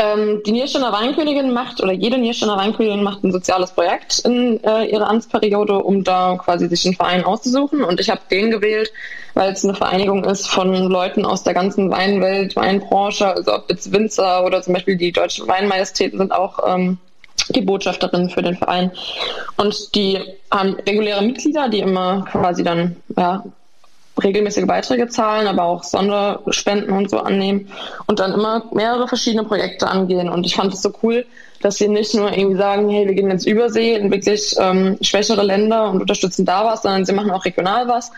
Ähm, 0.00 0.42
die 0.46 0.52
Niersteiner 0.52 0.92
Weinkönigin 0.92 1.52
macht, 1.52 1.82
oder 1.82 1.92
jede 1.92 2.18
Niersteiner 2.18 2.56
Weinkönigin 2.56 3.02
macht 3.02 3.24
ein 3.24 3.32
soziales 3.32 3.72
Projekt 3.72 4.20
in 4.20 4.62
äh, 4.62 4.84
ihrer 4.84 5.10
Amtsperiode, 5.10 5.74
um 5.74 6.04
da 6.04 6.36
quasi 6.36 6.68
sich 6.68 6.84
einen 6.86 6.94
Verein 6.94 7.24
auszusuchen. 7.24 7.82
Und 7.82 7.98
ich 7.98 8.08
habe 8.08 8.20
den 8.30 8.52
gewählt, 8.52 8.92
weil 9.34 9.52
es 9.52 9.64
eine 9.64 9.74
Vereinigung 9.74 10.24
ist 10.24 10.48
von 10.48 10.72
Leuten 10.72 11.24
aus 11.24 11.42
der 11.42 11.54
ganzen 11.54 11.90
Weinwelt, 11.90 12.54
Weinbranche, 12.54 13.26
also 13.26 13.54
ob 13.54 13.68
jetzt 13.70 13.92
Winzer 13.92 14.44
oder 14.44 14.62
zum 14.62 14.74
Beispiel 14.74 14.96
die 14.96 15.10
deutschen 15.10 15.48
Weinmajestäten 15.48 16.18
sind 16.18 16.32
auch 16.32 16.60
ähm, 16.64 16.98
die 17.50 17.62
Botschafterin 17.62 18.30
für 18.30 18.42
den 18.42 18.56
Verein. 18.56 18.92
Und 19.56 19.94
die 19.96 20.20
haben 20.50 20.74
reguläre 20.86 21.22
Mitglieder, 21.22 21.68
die 21.68 21.80
immer 21.80 22.24
quasi 22.30 22.62
dann 22.62 22.96
ja, 23.16 23.42
regelmäßige 24.22 24.66
Beiträge 24.66 25.08
zahlen, 25.08 25.46
aber 25.46 25.64
auch 25.64 25.84
Sonderspenden 25.84 26.92
und 26.92 27.10
so 27.10 27.18
annehmen 27.18 27.70
und 28.06 28.20
dann 28.20 28.32
immer 28.32 28.64
mehrere 28.72 29.08
verschiedene 29.08 29.44
Projekte 29.44 29.88
angehen. 29.88 30.28
Und 30.28 30.46
ich 30.46 30.56
fand 30.56 30.72
es 30.74 30.82
so 30.82 30.92
cool, 31.02 31.26
dass 31.60 31.76
sie 31.76 31.88
nicht 31.88 32.14
nur 32.14 32.32
irgendwie 32.32 32.56
sagen, 32.56 32.88
hey, 32.88 33.06
wir 33.06 33.14
gehen 33.14 33.30
jetzt 33.30 33.46
Übersee 33.46 33.94
in 33.94 34.10
wirklich 34.10 34.54
ähm, 34.58 34.96
schwächere 35.00 35.42
Länder 35.42 35.90
und 35.90 36.00
unterstützen 36.00 36.44
da 36.44 36.64
was, 36.64 36.82
sondern 36.82 37.04
sie 37.04 37.12
machen 37.12 37.30
auch 37.30 37.44
regional 37.44 37.88
was. 37.88 38.12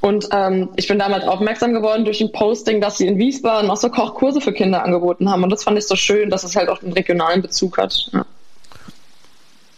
Und 0.00 0.28
ähm, 0.32 0.70
ich 0.76 0.88
bin 0.88 0.98
damals 0.98 1.24
aufmerksam 1.24 1.72
geworden 1.72 2.04
durch 2.04 2.20
ein 2.20 2.32
Posting, 2.32 2.80
dass 2.80 2.98
sie 2.98 3.06
in 3.06 3.18
Wiesbaden 3.18 3.70
auch 3.70 3.76
so 3.76 3.90
Kochkurse 3.90 4.40
für 4.40 4.52
Kinder 4.52 4.82
angeboten 4.82 5.30
haben. 5.30 5.44
Und 5.44 5.50
das 5.50 5.62
fand 5.62 5.78
ich 5.78 5.86
so 5.86 5.94
schön, 5.94 6.30
dass 6.30 6.42
es 6.42 6.56
halt 6.56 6.68
auch 6.68 6.82
einen 6.82 6.92
regionalen 6.92 7.42
Bezug 7.42 7.78
hat. 7.78 8.08
Ja. 8.12 8.24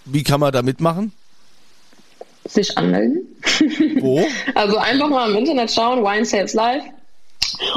Wie 0.05 0.23
kann 0.23 0.41
man 0.41 0.53
da 0.53 0.63
mitmachen? 0.63 1.13
sich 2.45 2.77
anmelden. 2.77 3.32
Wo? 4.01 4.25
also 4.55 4.77
einfach 4.79 5.09
mal 5.09 5.31
im 5.31 5.37
Internet 5.37 5.71
schauen, 5.71 6.03
Wine 6.05 6.25
Sales 6.25 6.55
Live. 6.55 6.85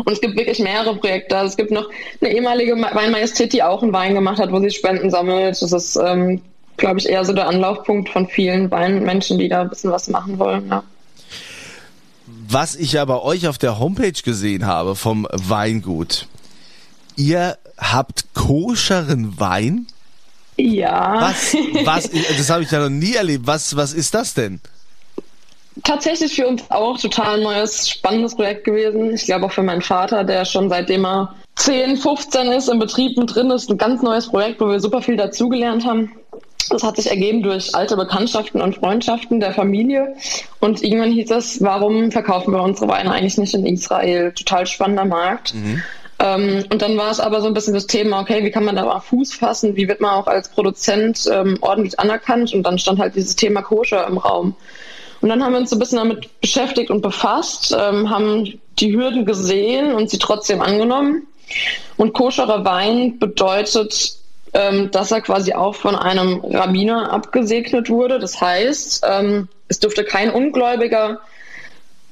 Und 0.06 0.12
es 0.12 0.22
gibt 0.22 0.36
wirklich 0.38 0.60
mehrere 0.60 0.96
Projekte. 0.96 1.38
Also 1.38 1.50
es 1.52 1.58
gibt 1.58 1.72
noch 1.72 1.90
eine 2.22 2.32
ehemalige 2.32 2.74
Weinmajestät, 2.76 3.54
die 3.54 3.64
auch 3.64 3.84
einen 3.84 3.94
Wein 3.94 4.14
gemacht 4.14 4.40
hat, 4.40 4.52
wo 4.52 4.60
sie 4.60 4.72
Spenden 4.72 5.10
sammelt. 5.10 5.62
Das 5.62 5.72
ist, 5.72 5.96
ähm, 5.98 6.42
glaube 6.78 7.00
ich, 7.00 7.10
eher 7.10 7.26
so 7.26 7.34
der 7.34 7.48
Anlaufpunkt 7.48 8.10
von 8.10 8.28
vielen 8.28 8.72
Weinmenschen, 8.72 9.38
die 9.38 9.50
da 9.50 9.62
ein 9.62 9.70
bisschen 9.70 9.92
was 9.92 10.08
machen 10.08 10.40
wollen. 10.40 10.68
Ja. 10.70 10.84
Was 12.48 12.76
ich 12.76 12.94
ja 12.94 13.06
bei 13.06 13.20
euch 13.22 13.48
auf 13.48 13.58
der 13.58 13.80
Homepage 13.80 14.12
gesehen 14.12 14.66
habe 14.66 14.96
vom 14.96 15.28
Weingut, 15.32 16.28
ihr 17.16 17.58
habt 17.78 18.34
koscheren 18.34 19.40
Wein? 19.40 19.88
Ja. 20.58 21.22
Was, 21.22 21.56
was, 21.84 22.10
das 22.38 22.50
habe 22.50 22.64
ich 22.64 22.72
ja 22.72 22.80
noch 22.80 22.90
nie 22.90 23.14
erlebt. 23.14 23.46
Was, 23.46 23.76
was 23.76 23.94
ist 23.94 24.14
das 24.14 24.34
denn? 24.34 24.62
Tatsächlich 25.84 26.36
für 26.36 26.48
uns 26.48 26.64
auch 26.70 26.98
total 27.00 27.42
neues, 27.42 27.90
spannendes 27.90 28.36
Projekt 28.36 28.64
gewesen. 28.64 29.14
Ich 29.14 29.26
glaube 29.26 29.46
auch 29.46 29.52
für 29.52 29.64
meinen 29.64 29.82
Vater, 29.82 30.24
der 30.24 30.46
schon 30.46 30.70
seitdem 30.70 31.06
er 31.06 31.36
10, 31.56 31.98
15 31.98 32.48
ist, 32.52 32.70
im 32.70 32.80
Betrieb 32.80 33.18
mit 33.18 33.36
drin 33.36 33.52
ist, 33.52 33.70
ein 33.70 33.78
ganz 33.78 34.02
neues 34.02 34.28
Projekt, 34.28 34.62
wo 34.62 34.68
wir 34.68 34.80
super 34.80 35.02
viel 35.02 35.18
dazugelernt 35.18 35.86
haben. 35.86 36.12
Das 36.70 36.84
hat 36.84 36.96
sich 36.96 37.10
ergeben 37.10 37.44
durch 37.44 37.76
alte 37.76 37.96
Bekanntschaften 37.96 38.62
und 38.62 38.76
Freundschaften 38.76 39.40
der 39.40 39.54
Familie. 39.54 40.16
Und 40.60 40.82
irgendwann 40.82 41.12
hieß 41.12 41.30
es, 41.32 41.62
warum 41.62 42.12
verkaufen 42.12 42.54
wir 42.54 42.62
unsere 42.62 42.88
Weine 42.88 43.12
eigentlich 43.12 43.38
nicht 43.38 43.54
in 43.54 43.66
Israel? 43.66 44.32
Total 44.32 44.66
spannender 44.66 45.06
Markt. 45.06 45.54
Mhm. 45.54 45.84
Ähm, 46.18 46.64
und 46.72 46.82
dann 46.82 46.98
war 46.98 47.12
es 47.12 47.20
aber 47.20 47.42
so 47.42 47.48
ein 47.48 47.54
bisschen 47.54 47.74
das 47.74 47.88
Thema, 47.88 48.22
okay, 48.22 48.44
wie 48.44 48.52
kann 48.52 48.66
man 48.66 48.76
da 48.76 48.86
mal 48.86 49.00
Fuß 49.00 49.34
fassen? 49.34 49.76
Wie 49.76 49.88
wird 49.88 50.02
man 50.02 50.12
auch 50.12 50.28
als 50.28 50.50
Produzent 50.50 51.30
ähm, 51.32 51.58
ordentlich 51.62 52.00
anerkannt? 52.00 52.54
Und 52.54 52.64
dann 52.64 52.80
stand 52.80 53.00
halt 53.00 53.16
dieses 53.16 53.36
Thema 53.36 53.62
Koscher 53.62 54.08
im 54.08 54.18
Raum. 54.18 54.56
Und 55.26 55.30
dann 55.30 55.44
haben 55.44 55.54
wir 55.54 55.60
uns 55.60 55.74
ein 55.74 55.80
bisschen 55.80 55.98
damit 55.98 56.40
beschäftigt 56.40 56.92
und 56.92 57.02
befasst, 57.02 57.76
ähm, 57.76 58.12
haben 58.12 58.62
die 58.78 58.96
Hürden 58.96 59.26
gesehen 59.26 59.92
und 59.96 60.12
sie 60.12 60.20
trotzdem 60.20 60.62
angenommen. 60.62 61.26
Und 61.98 62.14
koscherer 62.14 62.64
Wein 62.64 63.18
bedeutet, 63.18 64.18
ähm, 64.54 64.92
dass 64.92 65.10
er 65.10 65.22
quasi 65.22 65.54
auch 65.54 65.74
von 65.74 65.96
einem 65.96 66.42
Rabbiner 66.42 67.12
abgesegnet 67.12 67.90
wurde. 67.90 68.20
Das 68.20 68.40
heißt, 68.40 69.04
ähm, 69.10 69.48
es 69.68 69.80
durfte 69.80 70.04
kein 70.04 70.30
Ungläubiger 70.30 71.22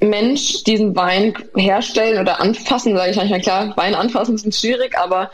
Mensch 0.00 0.64
diesen 0.64 0.96
Wein 0.96 1.34
herstellen 1.54 2.20
oder 2.20 2.40
anfassen, 2.40 2.96
sage 2.96 3.12
ich 3.12 3.16
manchmal 3.16 3.40
klar, 3.42 3.76
Wein 3.76 3.94
anfassen 3.94 4.34
ist 4.34 4.60
schwierig, 4.60 4.98
aber 4.98 5.30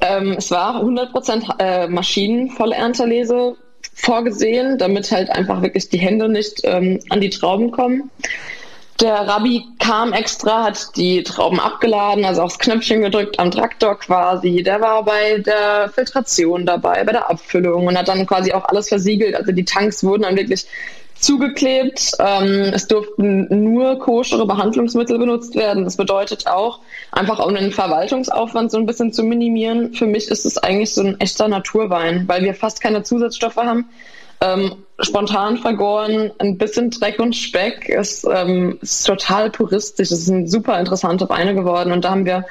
ähm, 0.00 0.32
es 0.36 0.50
war 0.50 0.82
100% 0.82 1.60
äh, 1.60 1.86
Maschinenvollernterlese 1.86 3.54
vorgesehen, 4.00 4.78
damit 4.78 5.10
halt 5.10 5.30
einfach 5.30 5.62
wirklich 5.62 5.88
die 5.88 5.98
Hände 5.98 6.28
nicht 6.28 6.60
ähm, 6.64 7.00
an 7.10 7.20
die 7.20 7.30
Trauben 7.30 7.70
kommen. 7.70 8.10
Der 9.00 9.14
Rabbi 9.14 9.64
kam 9.78 10.12
extra, 10.12 10.64
hat 10.64 10.94
die 10.96 11.22
Trauben 11.22 11.58
abgeladen, 11.58 12.26
also 12.26 12.42
aufs 12.42 12.58
Knöpfchen 12.58 13.00
gedrückt 13.00 13.38
am 13.38 13.50
Traktor 13.50 13.98
quasi. 13.98 14.62
Der 14.62 14.82
war 14.82 15.02
bei 15.04 15.38
der 15.38 15.90
Filtration 15.94 16.66
dabei, 16.66 17.02
bei 17.04 17.12
der 17.12 17.30
Abfüllung 17.30 17.86
und 17.86 17.96
hat 17.96 18.08
dann 18.08 18.26
quasi 18.26 18.52
auch 18.52 18.66
alles 18.66 18.88
versiegelt. 18.88 19.34
Also 19.34 19.52
die 19.52 19.64
Tanks 19.64 20.04
wurden 20.04 20.22
dann 20.22 20.36
wirklich 20.36 20.66
zugeklebt. 21.20 22.12
Ähm, 22.18 22.72
es 22.74 22.86
durften 22.86 23.46
nur 23.64 23.98
koschere 23.98 24.46
Behandlungsmittel 24.46 25.18
benutzt 25.18 25.54
werden. 25.54 25.84
Das 25.84 25.96
bedeutet 25.96 26.46
auch, 26.46 26.80
einfach 27.12 27.44
um 27.44 27.54
den 27.54 27.72
Verwaltungsaufwand 27.72 28.70
so 28.70 28.78
ein 28.78 28.86
bisschen 28.86 29.12
zu 29.12 29.22
minimieren. 29.22 29.94
Für 29.94 30.06
mich 30.06 30.28
ist 30.28 30.44
es 30.44 30.58
eigentlich 30.58 30.94
so 30.94 31.02
ein 31.02 31.20
echter 31.20 31.48
Naturwein, 31.48 32.26
weil 32.26 32.42
wir 32.42 32.54
fast 32.54 32.80
keine 32.80 33.02
Zusatzstoffe 33.02 33.56
haben. 33.56 33.88
Ähm, 34.42 34.76
spontan 35.00 35.58
vergoren, 35.58 36.30
ein 36.38 36.56
bisschen 36.56 36.90
Dreck 36.90 37.18
und 37.18 37.36
Speck, 37.36 37.90
ist, 37.90 38.26
ähm, 38.32 38.78
ist 38.80 39.06
total 39.06 39.50
puristisch. 39.50 40.10
Es 40.10 40.24
sind 40.24 40.50
super 40.50 40.80
interessante 40.80 41.28
Weine 41.28 41.54
geworden 41.54 41.92
und 41.92 42.04
da 42.04 42.10
haben 42.10 42.24
wir 42.24 42.46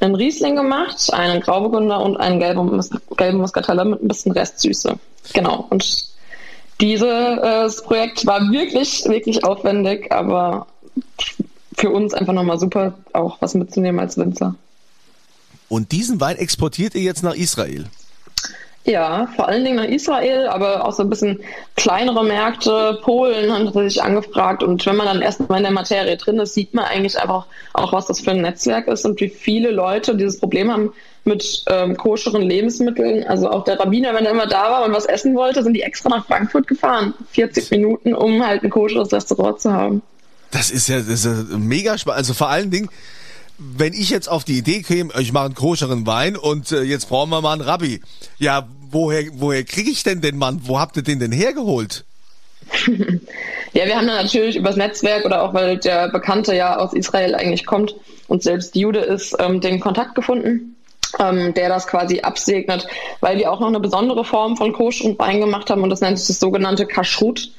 einen 0.00 0.14
Riesling 0.14 0.56
gemacht, 0.56 1.12
einen 1.12 1.40
Grauburgunder 1.40 2.02
und 2.02 2.18
einen 2.18 2.40
gelben, 2.40 2.76
Mus 2.76 2.90
gelben 3.16 3.38
Muscatella 3.38 3.84
mit 3.84 4.02
ein 4.02 4.08
bisschen 4.08 4.32
Restsüße. 4.32 4.98
Genau. 5.32 5.66
Und 5.70 6.09
dieses 6.80 7.78
äh, 7.78 7.82
Projekt 7.82 8.26
war 8.26 8.40
wirklich, 8.50 9.04
wirklich 9.06 9.44
aufwendig, 9.44 10.10
aber 10.12 10.66
für 11.76 11.90
uns 11.90 12.14
einfach 12.14 12.32
nochmal 12.32 12.58
super, 12.58 12.94
auch 13.12 13.40
was 13.40 13.54
mitzunehmen 13.54 14.00
als 14.00 14.16
Winzer. 14.16 14.54
Und 15.68 15.92
diesen 15.92 16.20
Wein 16.20 16.36
exportiert 16.36 16.94
ihr 16.94 17.02
jetzt 17.02 17.22
nach 17.22 17.34
Israel? 17.34 17.86
Ja, 18.84 19.28
vor 19.36 19.46
allen 19.46 19.62
Dingen 19.62 19.76
nach 19.76 19.84
Israel, 19.84 20.46
aber 20.46 20.86
auch 20.86 20.92
so 20.92 21.02
ein 21.02 21.10
bisschen 21.10 21.40
kleinere 21.76 22.24
Märkte. 22.24 22.98
Polen 23.02 23.52
haben 23.52 23.70
sich 23.72 24.02
angefragt 24.02 24.62
und 24.62 24.84
wenn 24.86 24.96
man 24.96 25.06
dann 25.06 25.20
erstmal 25.20 25.58
in 25.58 25.64
der 25.64 25.72
Materie 25.72 26.16
drin 26.16 26.38
ist, 26.38 26.54
sieht 26.54 26.72
man 26.72 26.86
eigentlich 26.86 27.18
einfach 27.18 27.44
auch, 27.74 27.92
was 27.92 28.06
das 28.06 28.20
für 28.20 28.30
ein 28.30 28.40
Netzwerk 28.40 28.88
ist 28.88 29.04
und 29.04 29.20
wie 29.20 29.28
viele 29.28 29.70
Leute 29.70 30.16
dieses 30.16 30.40
Problem 30.40 30.72
haben, 30.72 30.92
mit 31.24 31.62
ähm, 31.68 31.96
koscheren 31.96 32.42
Lebensmitteln. 32.42 33.24
Also 33.24 33.50
auch 33.50 33.64
der 33.64 33.78
Rabbiner, 33.78 34.14
wenn 34.14 34.24
er 34.24 34.32
immer 34.32 34.46
da 34.46 34.70
war 34.70 34.84
und 34.86 34.92
was 34.92 35.04
essen 35.04 35.34
wollte, 35.34 35.62
sind 35.62 35.74
die 35.74 35.82
extra 35.82 36.08
nach 36.08 36.26
Frankfurt 36.26 36.66
gefahren. 36.66 37.12
40 37.32 37.70
Minuten, 37.70 38.14
um 38.14 38.44
halt 38.44 38.62
ein 38.62 38.70
koscheres 38.70 39.12
Restaurant 39.12 39.60
zu 39.60 39.72
haben. 39.72 40.02
Das 40.50 40.70
ist 40.70 40.88
ja, 40.88 40.96
das 40.98 41.24
ist 41.24 41.26
ja 41.26 41.58
mega 41.58 41.98
spannend. 41.98 42.18
Also 42.18 42.34
vor 42.34 42.48
allen 42.48 42.70
Dingen, 42.70 42.88
wenn 43.60 43.92
ich 43.92 44.10
jetzt 44.10 44.28
auf 44.28 44.44
die 44.44 44.58
Idee 44.58 44.82
käme, 44.82 45.12
ich 45.18 45.32
mache 45.32 45.46
einen 45.46 45.54
koscheren 45.54 46.06
Wein 46.06 46.36
und 46.36 46.72
äh, 46.72 46.82
jetzt 46.82 47.08
brauchen 47.08 47.30
wir 47.30 47.40
mal 47.40 47.52
einen 47.52 47.62
Rabbi. 47.62 48.00
Ja, 48.38 48.66
woher, 48.90 49.24
woher 49.34 49.64
kriege 49.64 49.90
ich 49.90 50.02
denn 50.02 50.20
den 50.20 50.38
Mann? 50.38 50.62
Wo 50.64 50.78
habt 50.78 50.96
ihr 50.96 51.02
den 51.02 51.18
denn 51.18 51.32
hergeholt? 51.32 52.04
ja, 53.72 53.86
wir 53.86 53.96
haben 53.96 54.06
dann 54.06 54.22
natürlich 54.22 54.56
übers 54.56 54.76
Netzwerk 54.76 55.24
oder 55.24 55.42
auch 55.42 55.54
weil 55.54 55.78
der 55.78 56.08
Bekannte 56.08 56.54
ja 56.54 56.76
aus 56.76 56.92
Israel 56.92 57.34
eigentlich 57.34 57.66
kommt 57.66 57.94
und 58.28 58.42
selbst 58.42 58.76
Jude 58.76 59.00
ist, 59.00 59.36
ähm, 59.38 59.60
den 59.60 59.80
Kontakt 59.80 60.14
gefunden 60.14 60.76
ähm, 61.18 61.54
der 61.54 61.68
das 61.68 61.86
quasi 61.86 62.20
absegnet, 62.20 62.86
weil 63.20 63.38
wir 63.38 63.50
auch 63.50 63.60
noch 63.60 63.68
eine 63.68 63.80
besondere 63.80 64.24
Form 64.24 64.56
von 64.56 64.72
koscheren 64.72 65.18
Wein 65.18 65.40
gemacht 65.40 65.70
haben 65.70 65.82
und 65.82 65.90
das 65.90 66.00
nennt 66.00 66.18
sich 66.18 66.28
das 66.28 66.40
sogenannte 66.40 66.86
Kashrut. 66.86 67.50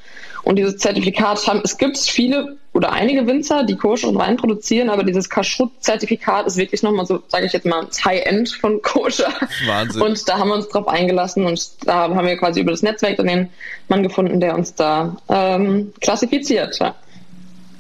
Und 0.44 0.56
dieses 0.58 0.78
Zertifikat 0.78 1.46
haben, 1.48 1.62
es 1.64 1.78
gibt 1.78 1.98
viele 1.98 2.58
oder 2.74 2.92
einige 2.92 3.28
Winzer, 3.28 3.64
die 3.64 3.76
koscheren 3.76 4.16
Wein 4.16 4.38
produzieren, 4.38 4.90
aber 4.90 5.04
dieses 5.04 5.30
Kashrut-Zertifikat 5.30 6.48
ist 6.48 6.58
wirklich 6.58 6.84
nochmal 6.84 7.06
so, 7.06 7.22
sage 7.28 7.46
ich 7.46 7.54
jetzt 7.54 7.66
mal, 7.66 7.86
das 7.86 8.04
High-End 8.04 8.50
von 8.50 8.82
Koscher. 8.82 9.32
Wahnsinn. 9.66 10.02
Und 10.02 10.28
da 10.28 10.40
haben 10.40 10.50
wir 10.50 10.56
uns 10.56 10.70
drauf 10.70 10.88
eingelassen 10.88 11.46
und 11.46 11.72
da 11.86 12.10
haben 12.16 12.26
wir 12.26 12.38
quasi 12.38 12.62
über 12.62 12.72
das 12.72 12.82
Netzwerk 12.82 13.18
dann 13.18 13.28
den 13.28 13.50
Mann 13.90 14.04
gefunden, 14.04 14.40
der 14.40 14.56
uns 14.56 14.74
da 14.74 15.18
ähm, 15.28 15.94
klassifiziert. 16.00 16.80
Ja. 16.80 16.96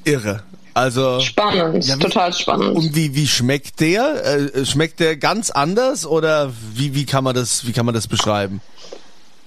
Irre. 0.03 0.43
Also 0.73 1.19
spannend, 1.19 1.85
ja, 1.85 1.97
total 1.97 2.31
spannend. 2.33 2.77
Und 2.77 2.95
wie 2.95 3.13
wie 3.13 3.27
schmeckt 3.27 3.81
der? 3.81 4.53
Äh, 4.55 4.65
schmeckt 4.65 5.01
der 5.01 5.17
ganz 5.17 5.51
anders 5.51 6.05
oder 6.05 6.51
wie 6.73 6.95
wie 6.95 7.05
kann 7.05 7.25
man 7.25 7.35
das 7.35 7.67
wie 7.67 7.73
kann 7.73 7.85
man 7.85 7.93
das 7.93 8.07
beschreiben? 8.07 8.61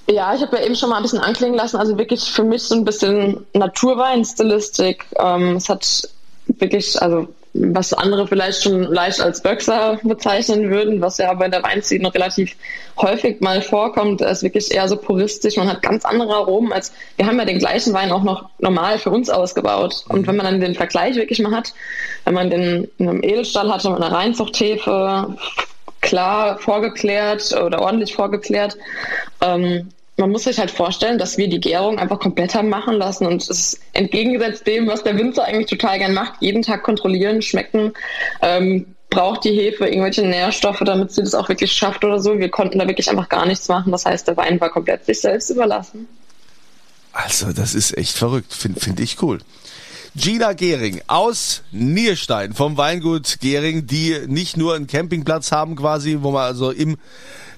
Ja, 0.06 0.34
ich 0.34 0.42
habe 0.42 0.56
ja 0.58 0.64
eben 0.64 0.76
schon 0.76 0.90
mal 0.90 0.96
ein 0.96 1.02
bisschen 1.02 1.20
anklingen 1.20 1.56
lassen. 1.56 1.76
Also 1.76 1.96
wirklich 1.96 2.24
für 2.24 2.44
mich 2.44 2.62
so 2.62 2.74
ein 2.74 2.84
bisschen 2.84 3.46
Naturwein-Stilistik. 3.54 5.06
Ähm, 5.18 5.56
es 5.56 5.68
hat 5.68 6.08
wirklich, 6.46 7.00
also 7.00 7.28
was 7.54 7.92
andere 7.92 8.26
vielleicht 8.26 8.64
schon 8.64 8.82
leicht 8.82 9.20
als 9.20 9.40
Böxer 9.40 9.98
bezeichnen 10.02 10.70
würden, 10.70 11.00
was 11.00 11.18
ja 11.18 11.30
aber 11.30 11.44
in 11.44 11.52
der 11.52 11.62
Weinszene 11.62 12.12
relativ 12.12 12.56
häufig 12.98 13.40
mal 13.40 13.62
vorkommt, 13.62 14.20
ist 14.20 14.42
wirklich 14.42 14.74
eher 14.74 14.88
so 14.88 14.96
puristisch. 14.96 15.56
Man 15.56 15.68
hat 15.68 15.80
ganz 15.80 16.04
andere 16.04 16.34
Aromen 16.34 16.72
als, 16.72 16.92
wir 17.16 17.26
haben 17.26 17.38
ja 17.38 17.44
den 17.44 17.60
gleichen 17.60 17.94
Wein 17.94 18.10
auch 18.10 18.24
noch 18.24 18.50
normal 18.58 18.98
für 18.98 19.10
uns 19.10 19.30
ausgebaut. 19.30 20.04
Und 20.08 20.26
wenn 20.26 20.36
man 20.36 20.46
dann 20.46 20.60
den 20.60 20.74
Vergleich 20.74 21.14
wirklich 21.14 21.38
mal 21.38 21.52
hat, 21.52 21.72
wenn 22.24 22.34
man 22.34 22.50
den 22.50 22.88
in 22.98 23.08
einem 23.08 23.22
Edelstahl 23.22 23.72
hatte, 23.72 23.88
mit 23.88 24.02
einer 24.02 24.14
Reinzuchthefe, 24.14 25.36
klar 26.04 26.58
vorgeklärt 26.58 27.52
oder 27.52 27.80
ordentlich 27.80 28.14
vorgeklärt, 28.14 28.76
ähm, 29.40 29.88
man 30.16 30.30
muss 30.30 30.44
sich 30.44 30.58
halt 30.58 30.70
vorstellen, 30.70 31.18
dass 31.18 31.38
wir 31.38 31.48
die 31.48 31.58
Gärung 31.58 31.98
einfach 31.98 32.20
komplett 32.20 32.54
haben 32.54 32.68
machen 32.68 32.94
lassen 32.94 33.26
und 33.26 33.48
es 33.48 33.80
entgegengesetzt 33.94 34.64
dem, 34.66 34.86
was 34.86 35.02
der 35.02 35.18
Winzer 35.18 35.44
eigentlich 35.44 35.66
total 35.66 35.98
gern 35.98 36.14
macht, 36.14 36.34
jeden 36.40 36.62
Tag 36.62 36.84
kontrollieren, 36.84 37.42
schmecken, 37.42 37.92
ähm, 38.42 38.86
braucht 39.10 39.44
die 39.44 39.50
Hefe 39.50 39.86
irgendwelche 39.86 40.26
Nährstoffe, 40.26 40.82
damit 40.84 41.12
sie 41.12 41.22
das 41.22 41.34
auch 41.34 41.48
wirklich 41.48 41.72
schafft 41.72 42.04
oder 42.04 42.20
so. 42.20 42.38
Wir 42.38 42.48
konnten 42.48 42.78
da 42.78 42.86
wirklich 42.86 43.10
einfach 43.10 43.28
gar 43.28 43.46
nichts 43.46 43.68
machen. 43.68 43.90
Das 43.92 44.06
heißt, 44.06 44.28
der 44.28 44.36
Wein 44.36 44.60
war 44.60 44.70
komplett 44.70 45.04
sich 45.04 45.20
selbst 45.20 45.50
überlassen. 45.50 46.06
Also, 47.12 47.52
das 47.52 47.74
ist 47.74 47.96
echt 47.96 48.16
verrückt. 48.16 48.52
Finde 48.52 48.80
find 48.80 48.98
ich 48.98 49.22
cool. 49.22 49.38
Gina 50.16 50.52
Gehring 50.52 51.00
aus 51.08 51.62
Nierstein 51.72 52.52
vom 52.52 52.76
Weingut 52.76 53.38
Gehring, 53.40 53.86
die 53.86 54.16
nicht 54.28 54.56
nur 54.56 54.76
einen 54.76 54.86
Campingplatz 54.86 55.50
haben 55.50 55.74
quasi, 55.74 56.18
wo 56.20 56.30
man 56.30 56.42
also 56.42 56.70
im 56.70 56.98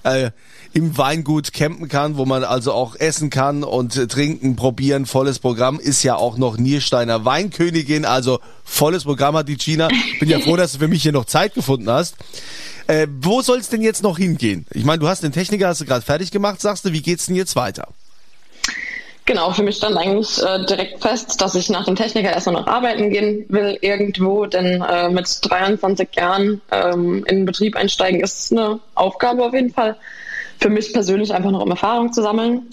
äh, 0.03 0.31
im 0.73 0.97
Weingut 0.97 1.53
campen 1.53 1.87
kann, 1.87 2.17
wo 2.17 2.25
man 2.25 2.43
also 2.43 2.73
auch 2.73 2.95
essen 2.95 3.29
kann 3.29 3.63
und 3.63 3.93
trinken, 4.09 4.55
probieren, 4.55 5.05
volles 5.05 5.39
Programm, 5.39 5.79
ist 5.79 6.03
ja 6.03 6.15
auch 6.15 6.37
noch 6.37 6.57
Niersteiner 6.57 7.25
Weinkönigin, 7.25 8.05
also 8.05 8.39
volles 8.63 9.03
Programm 9.03 9.35
hat 9.35 9.47
die 9.47 9.57
Gina. 9.57 9.87
Bin 10.19 10.29
ja 10.29 10.39
froh, 10.39 10.55
dass 10.55 10.73
du 10.73 10.79
für 10.79 10.87
mich 10.87 11.03
hier 11.03 11.13
noch 11.13 11.25
Zeit 11.25 11.53
gefunden 11.53 11.89
hast. 11.89 12.15
Äh, 12.87 13.07
wo 13.21 13.41
soll 13.41 13.57
es 13.59 13.69
denn 13.69 13.81
jetzt 13.81 14.03
noch 14.03 14.17
hingehen? 14.17 14.65
Ich 14.71 14.85
meine, 14.85 14.99
du 14.99 15.07
hast 15.07 15.23
den 15.23 15.31
Techniker, 15.31 15.67
hast 15.67 15.81
du 15.81 15.85
gerade 15.85 16.05
fertig 16.05 16.31
gemacht, 16.31 16.61
sagst 16.61 16.85
du, 16.85 16.93
wie 16.93 17.01
geht's 17.01 17.27
denn 17.27 17.35
jetzt 17.35 17.55
weiter? 17.55 17.87
Genau, 19.27 19.51
für 19.51 19.61
mich 19.61 19.75
stand 19.75 19.97
eigentlich 19.97 20.41
äh, 20.41 20.65
direkt 20.65 21.01
fest, 21.01 21.41
dass 21.41 21.53
ich 21.53 21.69
nach 21.69 21.83
dem 21.83 21.97
Techniker 21.97 22.31
erstmal 22.31 22.55
noch 22.55 22.67
arbeiten 22.67 23.09
gehen 23.09 23.45
will 23.49 23.77
irgendwo, 23.81 24.45
denn 24.45 24.81
äh, 24.81 25.09
mit 25.09 25.27
23 25.41 26.07
Jahren 26.15 26.61
ähm, 26.71 27.25
in 27.27 27.39
den 27.39 27.45
Betrieb 27.45 27.75
einsteigen 27.75 28.21
ist 28.21 28.53
eine 28.53 28.79
Aufgabe 28.95 29.43
auf 29.43 29.53
jeden 29.53 29.73
Fall 29.73 29.97
für 30.59 30.69
mich 30.69 30.93
persönlich 30.93 31.33
einfach 31.33 31.51
noch 31.51 31.61
um 31.61 31.69
Erfahrung 31.69 32.13
zu 32.13 32.21
sammeln. 32.21 32.69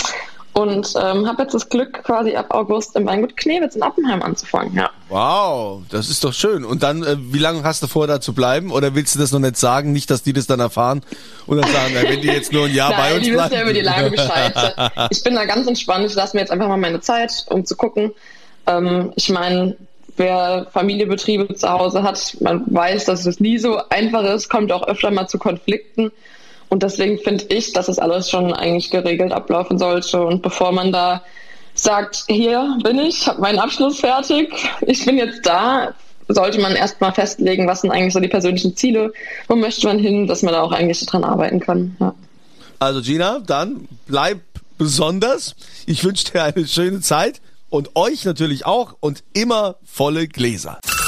Und 0.54 0.94
ähm, 0.96 1.26
habe 1.26 1.42
jetzt 1.42 1.52
das 1.52 1.68
Glück, 1.68 2.04
quasi 2.04 2.36
ab 2.36 2.46
August 2.50 2.94
im 2.94 3.06
Weingut 3.06 3.36
Knewitz 3.36 3.74
in 3.74 3.82
Appenheim 3.82 4.22
anzufangen. 4.22 4.72
Ja. 4.74 4.88
Wow, 5.08 5.82
das 5.90 6.08
ist 6.08 6.22
doch 6.22 6.32
schön. 6.32 6.64
Und 6.64 6.84
dann, 6.84 7.02
äh, 7.02 7.16
wie 7.18 7.40
lange 7.40 7.64
hast 7.64 7.82
du 7.82 7.88
vor, 7.88 8.06
da 8.06 8.20
zu 8.20 8.34
bleiben? 8.34 8.70
Oder 8.70 8.94
willst 8.94 9.16
du 9.16 9.18
das 9.18 9.32
noch 9.32 9.40
nicht 9.40 9.56
sagen? 9.56 9.92
Nicht, 9.92 10.10
dass 10.10 10.22
die 10.22 10.32
das 10.32 10.46
dann 10.46 10.60
erfahren 10.60 11.02
und 11.46 11.56
dann 11.60 11.68
sagen, 11.70 11.94
wenn 12.00 12.20
die 12.20 12.28
jetzt 12.28 12.52
nur 12.52 12.66
ein 12.66 12.74
Jahr 12.74 12.90
Nein, 12.96 13.00
bei 13.00 13.14
uns 13.16 13.24
die 13.24 13.32
bleiben. 13.32 13.50
wissen 13.50 13.58
ja 13.58 13.62
über 13.62 13.72
die 13.72 13.80
Lage 13.80 14.10
Bescheid. 14.10 14.74
ich 15.10 15.24
bin 15.24 15.34
da 15.34 15.44
ganz 15.44 15.66
entspannt. 15.66 16.06
Ich 16.06 16.14
lasse 16.14 16.36
mir 16.36 16.42
jetzt 16.42 16.52
einfach 16.52 16.68
mal 16.68 16.76
meine 16.76 17.00
Zeit, 17.00 17.44
um 17.48 17.64
zu 17.64 17.74
gucken. 17.74 18.12
Ähm, 18.68 19.12
ich 19.16 19.30
meine, 19.30 19.76
wer 20.16 20.68
Familienbetriebe 20.72 21.52
zu 21.54 21.68
Hause 21.68 22.04
hat, 22.04 22.36
man 22.40 22.62
weiß, 22.66 23.06
dass 23.06 23.26
es 23.26 23.40
nie 23.40 23.58
so 23.58 23.80
einfach 23.88 24.22
ist, 24.22 24.48
kommt 24.48 24.70
auch 24.70 24.86
öfter 24.86 25.10
mal 25.10 25.26
zu 25.26 25.38
Konflikten. 25.38 26.12
Und 26.74 26.82
deswegen 26.82 27.18
finde 27.20 27.44
ich, 27.50 27.72
dass 27.72 27.86
es 27.86 28.00
alles 28.00 28.28
schon 28.28 28.52
eigentlich 28.52 28.90
geregelt 28.90 29.30
ablaufen 29.30 29.78
sollte. 29.78 30.20
Und 30.20 30.42
bevor 30.42 30.72
man 30.72 30.90
da 30.90 31.22
sagt, 31.72 32.24
hier 32.26 32.76
bin 32.82 32.98
ich, 32.98 33.28
habe 33.28 33.40
meinen 33.42 33.60
Abschluss 33.60 34.00
fertig, 34.00 34.52
ich 34.80 35.04
bin 35.04 35.16
jetzt 35.16 35.46
da, 35.46 35.94
sollte 36.26 36.60
man 36.60 36.74
erstmal 36.74 37.12
festlegen, 37.12 37.68
was 37.68 37.82
sind 37.82 37.92
eigentlich 37.92 38.12
so 38.12 38.18
die 38.18 38.26
persönlichen 38.26 38.76
Ziele, 38.76 39.12
wo 39.46 39.54
möchte 39.54 39.86
man 39.86 40.00
hin, 40.00 40.26
dass 40.26 40.42
man 40.42 40.52
da 40.52 40.62
auch 40.62 40.72
eigentlich 40.72 41.06
dran 41.06 41.22
arbeiten 41.22 41.60
kann. 41.60 41.96
Ja. 42.00 42.12
Also 42.80 43.00
Gina, 43.02 43.38
dann 43.38 43.86
bleib 44.08 44.40
besonders. 44.76 45.54
Ich 45.86 46.02
wünsche 46.02 46.32
dir 46.32 46.42
eine 46.42 46.66
schöne 46.66 47.00
Zeit 47.00 47.40
und 47.70 47.94
euch 47.94 48.24
natürlich 48.24 48.66
auch 48.66 48.96
und 48.98 49.22
immer 49.32 49.76
volle 49.84 50.26
Gläser. 50.26 50.80